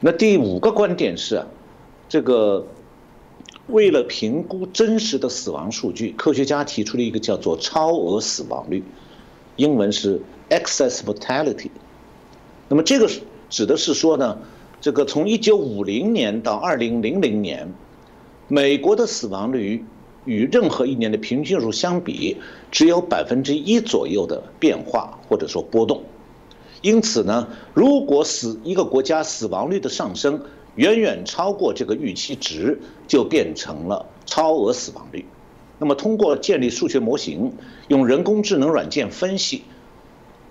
[0.00, 1.46] 那第五个观点是啊，
[2.08, 2.66] 这个。
[3.68, 8.82] 为了评估真实的死亡数据，科学家提出了一个叫做超额死亡率，
[9.56, 11.68] 英文是 excess mortality。
[12.68, 13.10] 那么这个
[13.50, 14.38] 指的是说呢，
[14.80, 17.74] 这个从1950年到2000年，
[18.48, 19.84] 美国的死亡率
[20.24, 22.38] 与任何一年的平均数相比，
[22.70, 26.02] 只有百分之一左右的变化或者说波动。
[26.80, 30.42] 因此呢，如果死一个国家死亡率的上升，
[30.78, 35.26] 远远超过这个预期值，就变成了超额死亡率。
[35.80, 37.52] 那么，通过建立数学模型，
[37.88, 39.64] 用人工智能软件分析，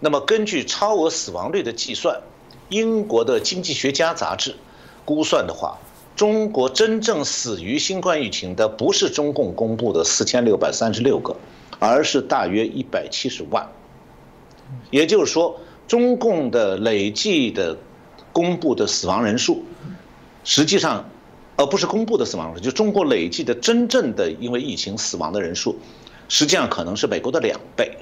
[0.01, 2.21] 那么根据超额死亡率的计算，
[2.67, 4.53] 英国的经济学家杂志
[5.05, 5.77] 估算的话，
[6.13, 11.37] 中国真正死于新冠疫情的不是中共公布的四千六百三十六个，
[11.79, 13.65] 而是大约一百七十万。
[14.91, 17.77] 也就是说，中共的累计的
[18.33, 19.63] 公布的死亡人数，
[20.47, 21.09] 实际上，
[21.57, 25.77] 而不是公布的死亡人数，就中国累计的真正的因为疫情死亡的人数，
[26.29, 27.97] 实际上可能是美国的两倍。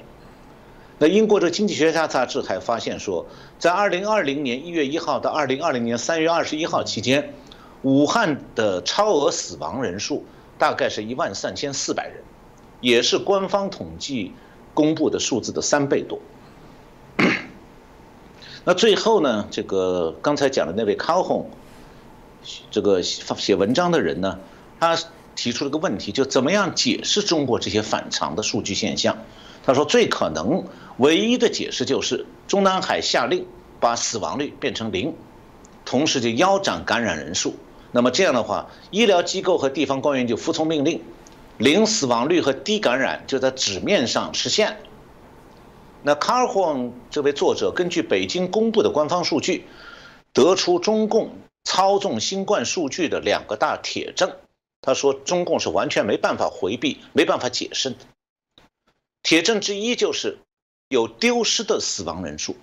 [0.98, 3.26] 那英国的经济学家杂志还发现说，
[3.58, 7.34] 在二零二零年一月一号到二零二零年三月二十一号期间。
[7.82, 10.24] 武汉的超额死亡人数
[10.56, 12.22] 大概是一万三千四百人，
[12.80, 14.32] 也是官方统计
[14.72, 16.18] 公布的数字的三倍多。
[18.64, 21.50] 那最后呢，这个刚才讲的那位康宏，
[22.70, 24.38] 这个写文章的人呢，
[24.80, 24.98] 他
[25.34, 29.18] 提出了个问题，就怎么样解释中国这些反常的数据现象？
[29.64, 30.64] 他说，最可能
[30.98, 33.46] 唯一的解释就是中南海下令
[33.80, 35.14] 把死亡率变成零，
[35.84, 37.54] 同时就腰斩感染人数。
[37.92, 41.02] 那么这样的话，医疗机构和地方官员就服从命令，
[41.58, 44.76] 零死亡率和低感染就在纸面上实现。
[46.02, 49.64] 那卡尔霍这位作者根据北京公布的官方数据，
[50.32, 51.30] 得出中共
[51.66, 54.34] 操纵新冠数据的两个大铁证。
[54.80, 57.96] 他说，中共是完全没办法回避、没办法解释的。
[59.22, 60.38] 铁证之一就是
[60.88, 62.56] 有丢失的死亡人数。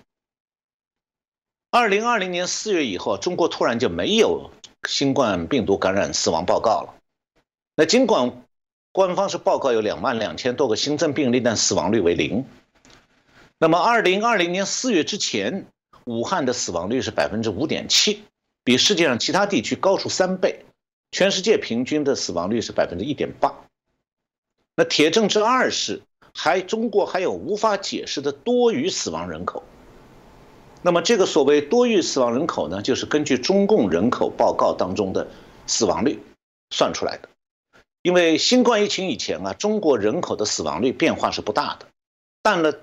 [1.70, 4.50] 二零二零年四月以后，中国突然就没有。
[4.86, 6.96] 新冠病毒感染死亡报告了，
[7.74, 8.44] 那尽管
[8.92, 12.46] 官方是报告有两万两千多个新增病例，但死亡率为零。
[13.58, 15.68] 那么，二零二零年四月之前，
[16.04, 18.26] 武汉的死亡率是百分之五点七，
[18.64, 20.66] 比世界上其他地区高出三倍，
[21.12, 23.54] 全世界平均的死亡率是百分之一点八。
[24.76, 26.02] 那铁证之二是，
[26.34, 29.64] 还中国还有无法解释的多余死亡人口。
[30.82, 35.28] 那么这个所谓多余死亡人口呢，就是根据中共人口报告当中的
[35.68, 36.20] 死亡率
[36.72, 37.30] 算出来的。
[38.02, 41.88] 因为新冠疫情以前啊，中国人口的死亡率变化是不大的，
[42.42, 42.74] 但了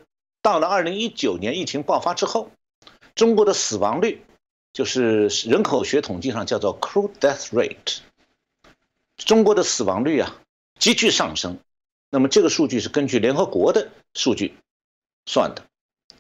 [0.40, 2.50] 到了二零一九年疫情爆发之后，
[3.14, 4.22] 中国的死亡率
[4.72, 7.98] 就是人口学统计上叫做 crude death rate，
[9.16, 10.36] 中国的死亡率啊
[10.78, 11.58] 急剧上升。
[12.10, 14.54] 那么这个数据是根据联合国的数据
[15.26, 15.64] 算的。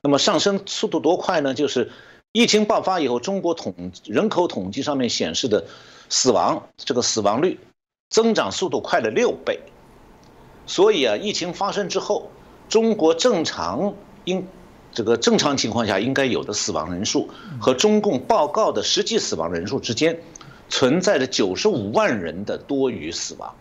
[0.02, 1.52] 那么上升速度多快呢？
[1.52, 1.90] 就是
[2.32, 5.66] 疫情爆发以后，中国统人口统计上面显示的
[6.08, 7.58] 死亡这个死亡率
[8.08, 9.60] 增长速度快了六倍。
[10.66, 12.30] 所以啊，疫情发生之后，
[12.68, 14.46] 中国正常应
[14.92, 17.28] 这个正常情况下应该有的死亡人数
[17.60, 20.20] 和中共报告的实际死亡人数之间
[20.68, 23.54] 存在着九十五万人的多余死亡。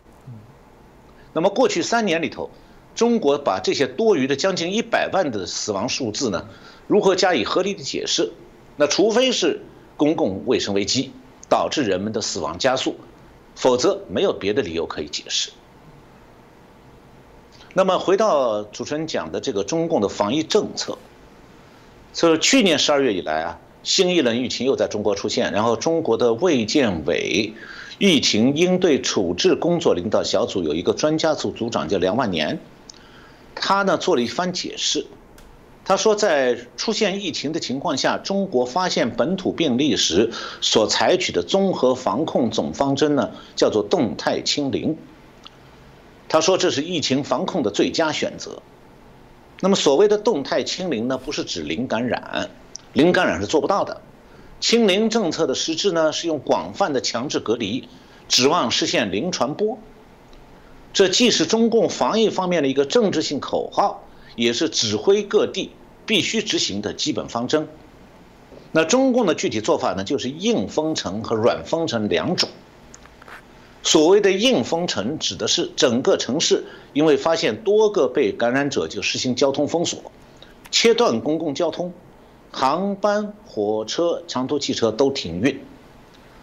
[1.34, 2.50] 那么过去三年里头。
[2.96, 6.48] 中国把这些多余的将近一百万的死亡数字呢，
[6.86, 8.34] 如何加以合理的解释？
[8.76, 9.62] 那除非是
[9.96, 11.13] 公共卫生危机
[11.48, 12.98] 导致人们的死亡加速，
[13.56, 15.52] 否则没有别的理由可以解释。
[17.74, 20.98] 那么回到主持人讲的这个中共的防疫政策，
[22.13, 27.54] 所以去年十二月以来啊，新一轮疫情又在中国出现，然后中国的卫健委
[27.98, 32.60] 疫情应对处置工作领导小组有一个专家组组长叫梁万年。
[33.56, 35.06] 他呢做了一番解释，
[35.84, 44.98] 他说，在出现疫情的情况下，中国发现本土病例时所采取的综合防控总方针呢，叫做动态清零。
[46.30, 48.62] 他说这是疫情防控的最佳选择。
[49.62, 52.50] 那么所谓的动态清零呢，不是指零感染，
[52.93, 54.02] 零感染是做不到的。
[54.60, 57.88] 清零政策的实质呢，是用广泛的强制隔离，
[58.28, 59.78] 指望实现零传播。
[60.91, 64.04] 这既是中共防疫方面的一个政治性口号，
[64.36, 65.72] 也是指挥各地
[66.06, 67.67] 必须执行的基本方针。
[68.72, 72.50] 那中共的具体做法呢，就是硬封城和软封城两种。
[73.82, 80.12] 所谓的硬封城，指的是整个城市因为发现多个被感染者，就实行交通封锁，
[80.71, 81.93] 切断公共交通，
[82.52, 85.62] 航班、火车、长途汽车都停运，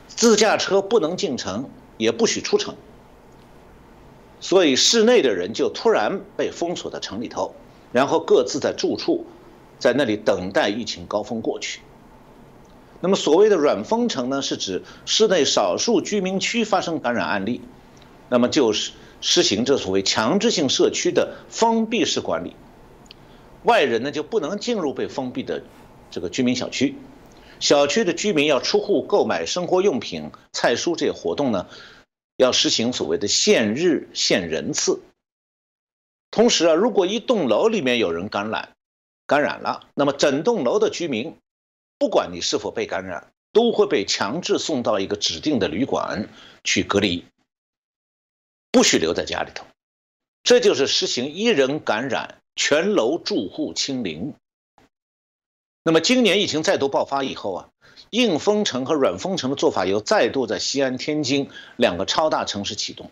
[0.06, 2.74] 自驾车不能进城，也不许出城。
[4.38, 7.54] 所以室内的人就突然被封锁在城里头，
[7.90, 9.24] 然后各自在住处，
[9.78, 11.80] 在那里等待疫情高峰过去。
[13.00, 17.60] 那么所谓的软封城呢，是指室内少数居民区发生感染案例，
[18.28, 22.54] 那么就是实行这所谓强制性社区的封闭式管理，
[23.62, 25.62] 外人呢就不能进入被封闭的
[26.10, 26.94] 这个居民小区，
[27.60, 31.66] 小区的居民要出户购买生活用品、菜蔬这些活动呢。
[32.38, 35.00] 要实行所谓的限日限人次，
[36.30, 38.76] 同时啊，如果一栋楼里面有人感染，
[39.26, 41.34] 感染了，那么整栋楼的居民，
[41.98, 46.28] 不管你是否被感染，都会被强制送到一个指定的旅馆
[46.62, 47.24] 去隔离，
[48.76, 49.64] 不许留在家里头。
[50.42, 54.34] 这就是实行一人感染，全楼住户清零。
[55.82, 57.70] 那么今年疫情再度爆发以后啊，
[58.10, 63.10] 硬封城和软封城的做法又再度在西安、天津两个超大城市启动。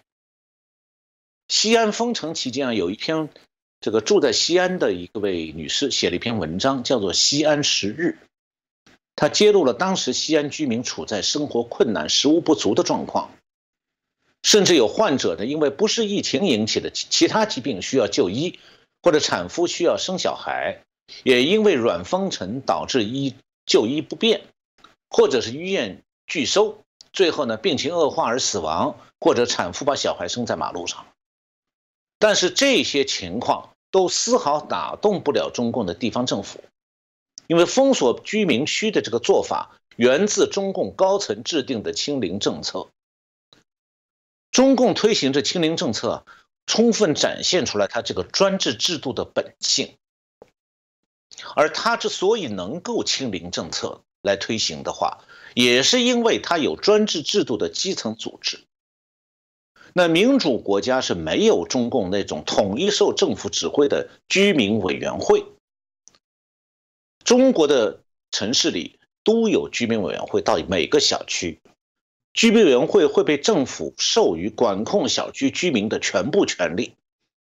[1.49, 3.31] 西安封城期间啊，有一篇
[3.81, 8.19] 这个住在西安的一位女士写了一篇文章，叫做《西安十日》，
[9.17, 13.31] 她揭露了当时西安居民处在生活困难、食物不足的状况。
[14.45, 18.59] 甚至有患者呢，因为不是疫情引起的其他疾病需要就医，
[19.03, 20.83] 或者产妇需要生小孩，
[21.23, 23.35] 也因为软封城导致医
[23.65, 24.43] 就医不便，
[25.09, 31.07] 或者是医院拒收，最后呢病情恶化而死亡，或者产妇把小孩生在马路上。
[32.19, 36.61] 但是这些情况都丝毫打动不了中共的地方政府，
[37.47, 42.89] 因为封锁居民区的这个做法源自中共高层制定的清零政策。
[44.55, 46.25] 中共推行这清零政策，
[46.65, 49.97] 充分展现出来他这个专制制度的本性。
[51.57, 55.25] 而他之所以能够清零政策来推行的话，
[55.55, 58.65] 也是因为他有专制制度的基层组织。
[59.93, 65.45] 那民主国家是没有中共那种统一受政府指挥的居民委员会。
[67.25, 71.61] 中国的城市里都有居民委员会，到每个小区。
[72.35, 76.97] 居民委员会会被政府授予管控小区居民的全部权利，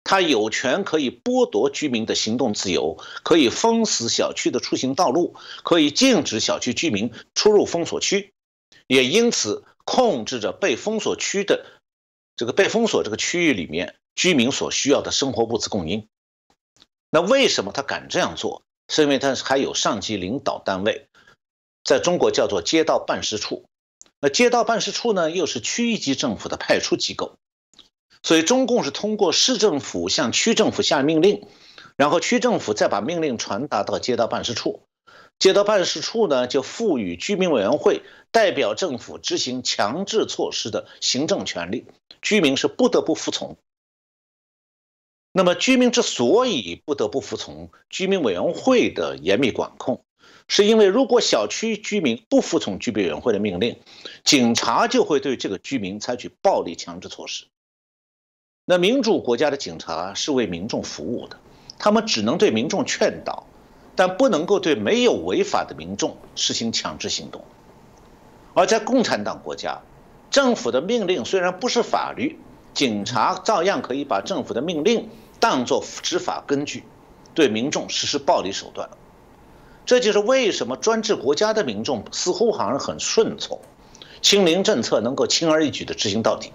[0.04, 8.32] 他有权可以剥夺居民的行动自由，可以封死小区的出行道路，可以禁止小区居民出入封锁区，
[8.86, 11.66] 也因此控制着被封锁区的
[12.36, 16.08] 这个被封锁这个区域里面居民所需要的生活物资供应。
[17.10, 18.62] 那为什么他敢这样做？
[18.88, 21.08] 是因为他还有上级领导单位，
[21.84, 23.66] 在中国叫做街道办事处。
[24.22, 27.38] 那街道办事处呢，又是区域级政府的派出机构，
[28.24, 31.46] 所以中共是通过市政府向区政府下命令，
[31.96, 34.82] 然后区政府再把命令传达到街道办事处，
[35.38, 38.02] 街道办事处呢就赋予居民委员会
[38.32, 41.86] 代表政府执行强制措施的行政权利，
[42.22, 43.58] 居民是不得不服从。
[45.32, 50.06] 那么居民之所以不得不服从居民委员会的严密管控。
[50.48, 53.78] 是因为如果小区居民不服从居委员会的命令，
[54.24, 57.46] 警察就会对这个居民采取暴力强制措施。
[58.66, 61.40] 那民主国家的警察是为民众服务的，
[61.78, 63.46] 他们只能对民众劝导，
[63.96, 67.44] 但不能够对没有违法的民众实行强制行动。
[68.54, 69.82] 而在共产党国家，
[70.32, 72.40] 政府的命令虽然不是法律，
[72.74, 76.84] 警察照样可以把政府的命令当作执法根据，
[77.34, 78.90] 对民众实施暴力手段。
[79.86, 83.60] 这就是为什么专制国家的民众似乎好像很顺从，
[84.22, 86.52] 清零政策能够轻而易举的执行到底。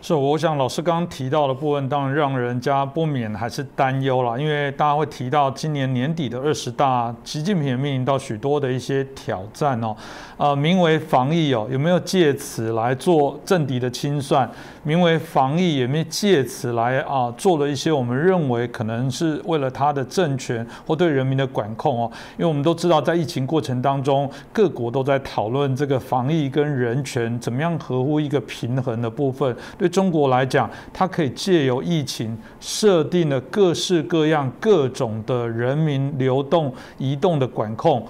[0.00, 9.94] 是，我想老师刚刚提到的部分，当然让人家不免还是担忧了，因为大家会提到今年年底的二十大，习近平面临到许多的一些挑战哦，
[10.36, 14.48] 呃，名为防疫哦，有没有借此来做政敌的清算？
[14.88, 22.10] 名为防疫，也没借此来啊做了一些我们认为可能是为了他的政权或对人民的管控哦？
[22.38, 29.54] 因为我们都知道，在疫情过程当中，各国都在讨论这个防疫跟人权怎么样合乎一个平衡的部分。
[29.76, 29.86] 对。
[29.98, 38.06] 中国来讲，它可以借由疫情设定了各式各样、各种的人民流动、移动的管控。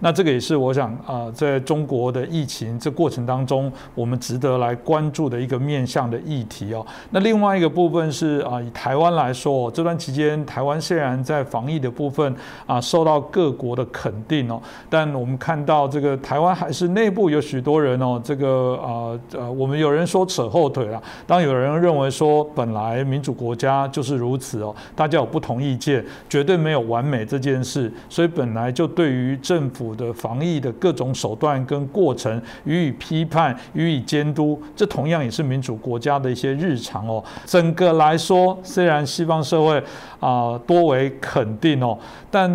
[0.00, 6.84] 那这个也是我想啊，在中国的疫情这过程当中，我们值得来关注的一个面向的议题哦。
[7.10, 12.34] 那另外一个部分是啊，以台湾来说，这段期间台湾虽然在防疫的部分
[12.66, 29.89] 啊受到各国的肯定哦，但我们看到这个台湾还是内部有许多人哦，这个啊呃，我们有人说扯后腿了，当有人认为说本来民主国家就是如此哦，大家有不同意见，绝对没有完美这件事，所以本来就对于政府。
[29.94, 37.22] 的防疫的各种手段跟过程予以批判、予以监督，这同样也是民主国家的一些日常哦。
[37.44, 39.82] 整个来说，虽然西方社会
[40.20, 41.98] 啊多为肯定哦，
[42.30, 42.50] 但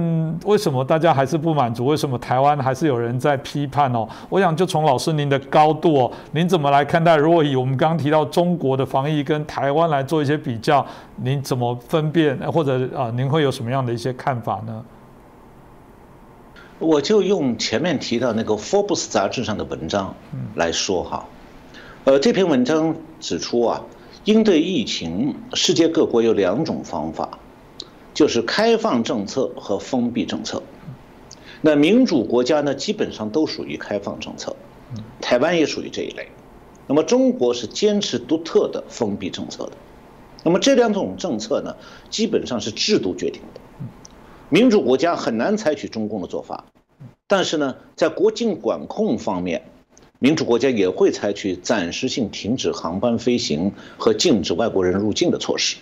[0.46, 1.86] 为什么大家还是不满足？
[1.86, 4.08] 为什么台湾还是有人在批判哦？
[4.30, 7.16] 我想就从老师您的高度哦，您怎么来看待？
[7.16, 10.86] 如果以我们刚刚提到中国的防疫跟台湾来做一些比较，
[11.18, 12.38] 您怎么分辨？
[12.52, 14.84] 或者啊，您会有什么样的一些看法呢？
[16.80, 20.16] 我就用前面提到那个《Forbes》杂志上的文章
[20.56, 21.30] 来说哈，
[22.04, 23.86] 呃，这篇文章指出啊，
[24.26, 27.40] 应对疫情，世界各国有两种方法，
[28.14, 30.62] 就是开放政策和封闭政策。
[31.62, 34.56] 那民主国家呢，基本上都属于开放政策，
[35.22, 36.28] 台湾也属于这一类。
[36.88, 39.72] 那么中国是坚持独特的封闭政策的。
[40.44, 41.76] 那么这两种政策呢，
[42.10, 43.55] 基本上是制度决定的。
[44.50, 46.66] 民主国家很难采取中共的做法，
[47.28, 49.64] 但是呢，在国境管控方面，
[50.20, 55.78] 民主国家也会采取暂时性停止航班飞行和禁止外国人入境的措施。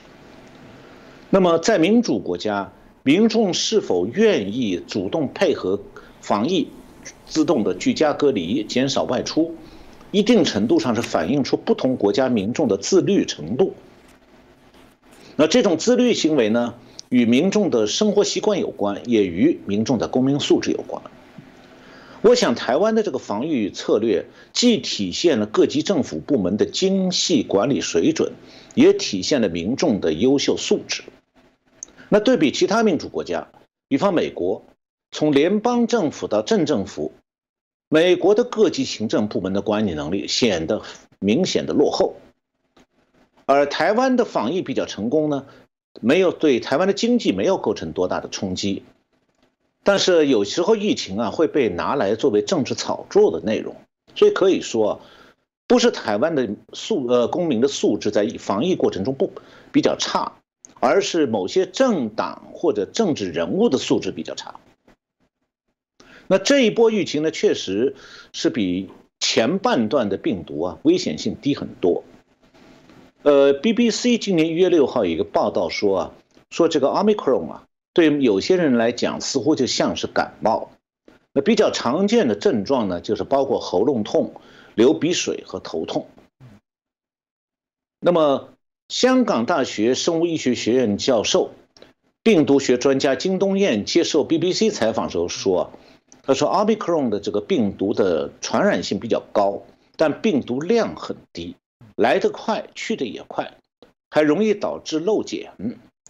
[1.30, 2.72] 那么在民主国家，
[3.04, 5.80] 民众是否愿意主动配合
[6.22, 6.70] 防疫、
[7.26, 9.56] 自动的居家隔离、减少外出，
[10.12, 13.74] 一定程度上是反映出不同国家民众的自律程度。
[15.36, 16.76] 那这种自律行为呢，
[17.14, 21.04] 与民众的生活习惯有关，也与民众的公民素质有关。
[22.24, 28.34] 我想，台湾的这个防御策略既体现了各级政府部门的精细管理水准，
[28.74, 31.04] 也体现了民众的优秀素质。
[32.10, 33.48] 那对比其他民主国家，
[33.88, 34.66] 比方美国，
[35.12, 37.12] 从联邦政府到镇政府，
[37.90, 40.82] 美国的各级行政部门的管理能力显得
[41.20, 42.16] 明显的落后。
[43.46, 45.46] 而台湾的防疫比较成功呢，
[46.02, 48.84] 没有对台湾的经济没有构成多大的冲击，
[49.84, 53.76] 但是有时候疫情啊会被拿来作为政治炒作的内容，
[54.16, 55.02] 所以可以说，
[55.68, 59.32] 不是台湾的素呃公民的素质在防疫过程中不
[59.72, 60.34] 比较差。
[60.80, 64.56] 而是某些政党或者政治人物的素质比较差。
[66.28, 67.96] 那这一波疫情呢，确实
[68.34, 72.04] 是比前半段的病毒啊危险性低很多。
[73.24, 76.12] 呃，BBC 今年一月六号有一个报道说啊，
[76.50, 77.64] 说这个 Omicron 啊，
[77.94, 80.72] 对有些人来讲似乎就像是感冒。
[81.32, 84.34] 那比较常见的症状呢，就是包括喉咙痛、
[84.76, 86.08] 流鼻水和头痛。
[88.00, 88.50] 那么。
[88.90, 91.52] 香港大学生物医学学院教授、
[92.22, 95.72] 病毒学专家金东彦接受 BBC 采访时候说
[96.22, 99.64] ：“他说，奥密克戎的这个病毒的传染性比较高，
[99.96, 101.56] 但病毒量很低，
[101.96, 103.58] 来得快，去得也快，
[104.10, 105.52] 还容易导致漏检。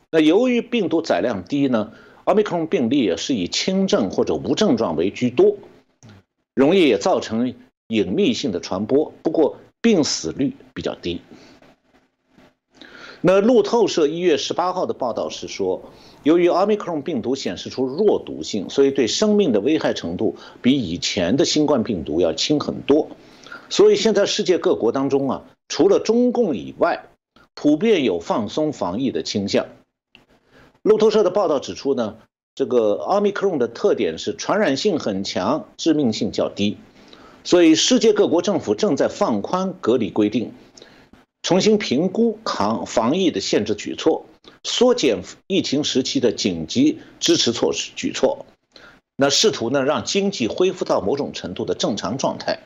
[0.09, 1.91] 那由于病毒载量低呢，
[2.25, 5.57] 奥密克戎病例也是以轻症或者无症状为居多，
[6.53, 7.55] 容易也造成
[7.87, 9.13] 隐秘性的传播。
[9.21, 11.21] 不过，病死率比较低。”
[13.25, 15.81] 那路透社一月十八号的报道是说，
[16.23, 23.07] 由于奥密克戎病毒显示出弱毒性，所以对生命的危害程度比以前的新冠病毒要轻很多。
[23.69, 27.05] 所以现在世界各国当中啊，除了中共以外，
[27.53, 29.67] 普遍有放松防疫的倾向。
[30.81, 32.17] 路透社的报道指出呢，
[32.55, 36.77] 这个奥密克戎的特点是传染性很强，致命性较低，
[37.43, 40.51] 所以世界各国政府正在放宽隔离规定。
[41.41, 44.25] 重新评估抗防疫的限制举措，
[44.63, 48.45] 缩减疫情时期的紧急支持措施举措，
[49.17, 52.59] 那试图呢让经济恢复到某种程度的正常状态。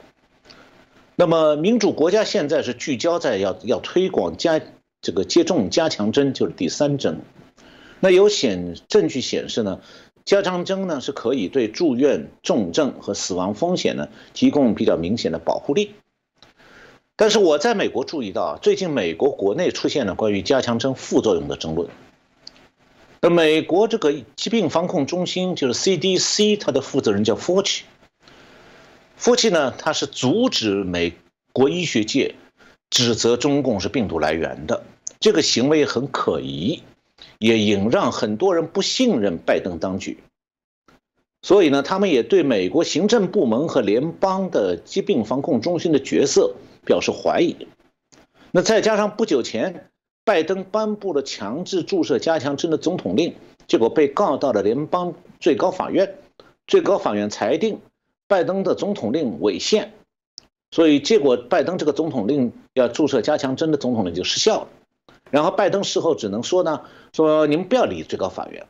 [1.20, 4.62] 那么民主国家现在是聚焦在要要推广加
[5.02, 7.22] 这个接种加强针，就是第三针。
[8.00, 9.82] 那有显证据显示呢，
[10.26, 15.96] 加强针呢是可以对住院、重症和死亡风险呢提供比较明显的保护力。
[17.16, 21.90] 但是我在美国注意到，最近美国国内出现了关于加强针副作用的争论。
[23.22, 27.80] 那美国这个疾病防控中心就是 CDC，它的负责人叫 Forty
[29.18, 31.14] 夫妻呢，他是阻止美
[31.52, 32.36] 国医学界
[32.90, 34.86] 指责中共是病毒来源的，
[35.20, 36.82] 这个行为很可疑，
[37.40, 40.20] 也引让很多人不信任拜登当局。
[41.42, 46.56] 所以呢，他们也对美国行政部门和联邦的疾病防控中心的角色。
[46.86, 47.68] 表示怀疑，
[48.52, 49.90] 那再加上不久前
[50.24, 53.36] 拜登颁布了强制注射加强针的总统令，
[53.68, 56.16] 结果被告到了联邦最高法院，
[56.66, 57.82] 最高法院裁定
[58.28, 59.94] 拜登的总统令违宪，
[60.72, 64.70] 所以结果拜登这个总统令要注射加强针的总统令就失效了。
[65.32, 68.68] 然后拜登事后只能说呢，说你们不要理最高法院，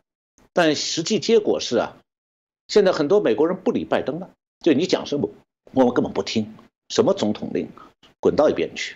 [0.53, 1.97] 但实际结果是啊，
[2.67, 4.29] 现在很多美国人不理拜登了，
[4.61, 5.29] 就你讲什么
[5.73, 6.55] 我们根本不听，
[6.89, 7.69] 什么总统令。
[8.19, 8.95] 滚到一边去。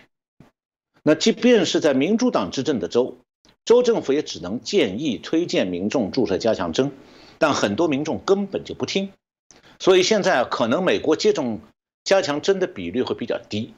[1.04, 3.18] 那即便是在民主党执政的州，
[3.64, 6.90] 州政府也只能建议推荐民众注射加强针，
[7.38, 9.12] 但很多民众根本就不听。
[9.82, 11.58] 所以现在可能美国接种
[12.04, 13.74] 加强针的比率会比较低。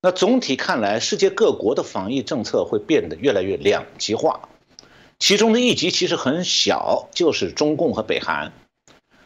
[0.00, 4.48] 那总体看来，世界各国的防疫政策会变得越来越两极化，
[5.18, 8.52] 其中的一极其实很小，就是中共和北韩，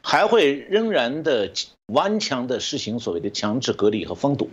[0.00, 1.52] 还会仍然的
[1.84, 4.48] 顽强的实行所谓的强制隔离和封堵。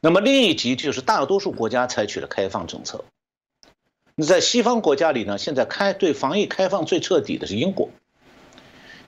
[0.00, 3.04] 那么另一级就是大多数国家采取了开放政策。
[4.14, 7.90] 那在西方国家里呢，现在开对防疫开放最彻底的是英国。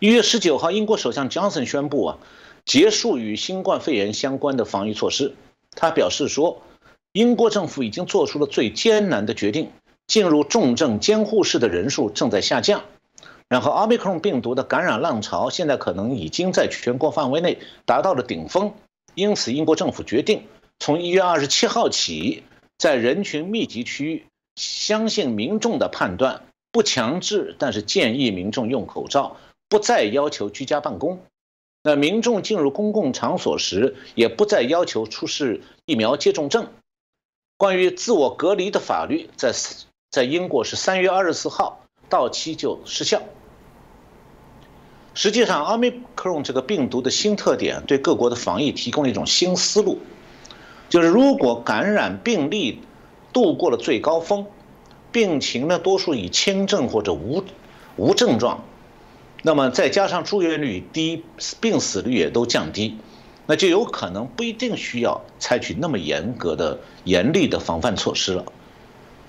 [0.03, 2.19] 一月十九号，英国首相 Johnson 宣布啊，
[2.65, 5.37] 结束与新冠肺炎相关的防御措施。
[5.77, 6.61] 他表示说，
[7.13, 9.71] 英国政府已经做出了最艰难的决定，
[10.09, 12.83] 进入重症监护室的人数正在下降。
[13.49, 18.75] 然后，奥密克戎病毒的感染浪潮现在可能已经在全国范围内达到了顶峰，
[19.15, 20.43] 因此，英国政府决定
[20.81, 22.43] 从一月二十七号起，
[22.77, 24.27] 在人群密集区域，
[24.57, 26.43] 相信民众的判断，
[26.73, 29.37] 不强制，但是建议民众用口罩，
[29.73, 31.21] 不再要求居家办公。
[31.83, 36.69] 那民众进入公共场所时，也不再要求出示疫苗接种证。
[37.57, 39.55] 关于自我隔离的法律，在
[40.11, 43.23] 在英国是三月二十四号到期就失效。
[45.15, 50.01] 实际上，奥密克戎这个病毒的新特点对各国的防疫提供了一种新思路，
[50.91, 52.83] 就是如果感染病例
[53.33, 54.45] 度过了最高峰，
[55.11, 57.43] 病情呢多数以轻症或者无
[57.97, 58.63] 无症状，
[59.43, 61.25] 那么再加上住院率低，
[61.61, 62.97] 病死率也都降低，
[63.47, 68.45] 那就有可能不一定需要采取那么严格的、严厉的防范措施了。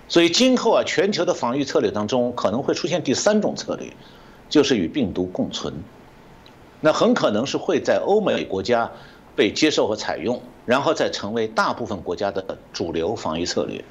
[0.08, 3.92] 所以今后啊，全球的防御策略当中可能会出现第三种策略。
[4.50, 5.74] 就是与病毒共存，
[6.80, 8.92] 那很可能是会在欧美国家
[9.36, 13.84] 被接受和采用，然后再成为大部分国家的主流防御策略。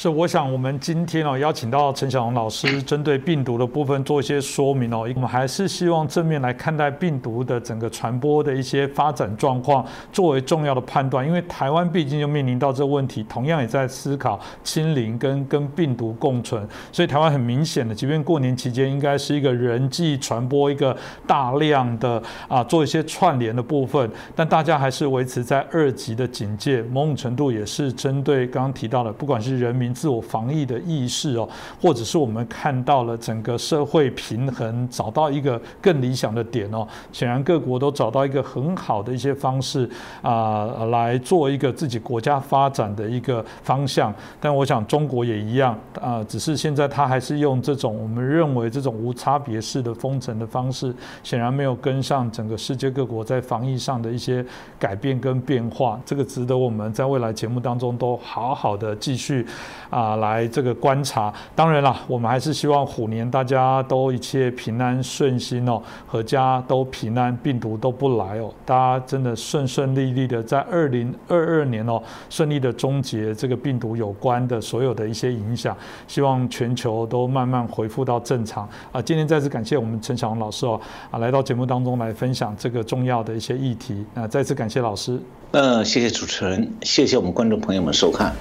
[0.00, 5.00] 是，我想我们今天哦邀请到陈小龙老师，针对病毒的部分做一些说明哦。
[5.16, 11.26] 我们还是希望正面来看待病毒的整个传播的一些发展状况，作为重要的判断。
[11.26, 16.64] 因为台湾毕竟就面临到这个问题，同样也在思考清零跟跟病毒共存。
[16.92, 20.96] 所以台湾很明显的，即便过年期间应该是一个人际传播一个
[21.26, 29.87] 大量的啊做一些串联的部分，但大家还是维持在二级的警戒，某种程度也是针对刚刚提到的，不管是人民。
[29.92, 31.48] 自我防疫的意识哦，
[31.80, 36.86] 或者是我们看到了整个社会平衡，找到一个更理想的点哦。
[37.12, 39.88] 显然各国都找到一个很好的一些方式
[40.22, 44.14] 啊，来做一个自己国家发展的一个方向。
[44.40, 54.44] 但我想中国也一样啊，只是现在他还是用这种我们认为这种无差别式的封城的方式，显然没有跟上整个世界各国在防疫上的一些
[54.78, 56.00] 改变跟变化。
[56.04, 59.46] 这个值得我们在未来节目当中都好好的继续。
[59.90, 75.76] 啊，来这个观察，当然了，我们还是希望虎年大家都一切平安顺心哦，阖家都平安，病毒都不来哦，大家真的顺顺利利的在二零二二年哦，顺利的终结这个病毒有关的所有的一些影响，
[76.06, 79.00] 希望全球都慢慢恢复到正常啊！
[79.00, 85.20] 今天再次感谢我们陈小龙老师哦，啊，来到节目当中来分享这个重要的一些议题，那再次感谢老师。
[85.52, 88.34] 嗯，谢谢主持人，谢谢我们观众朋友们收看。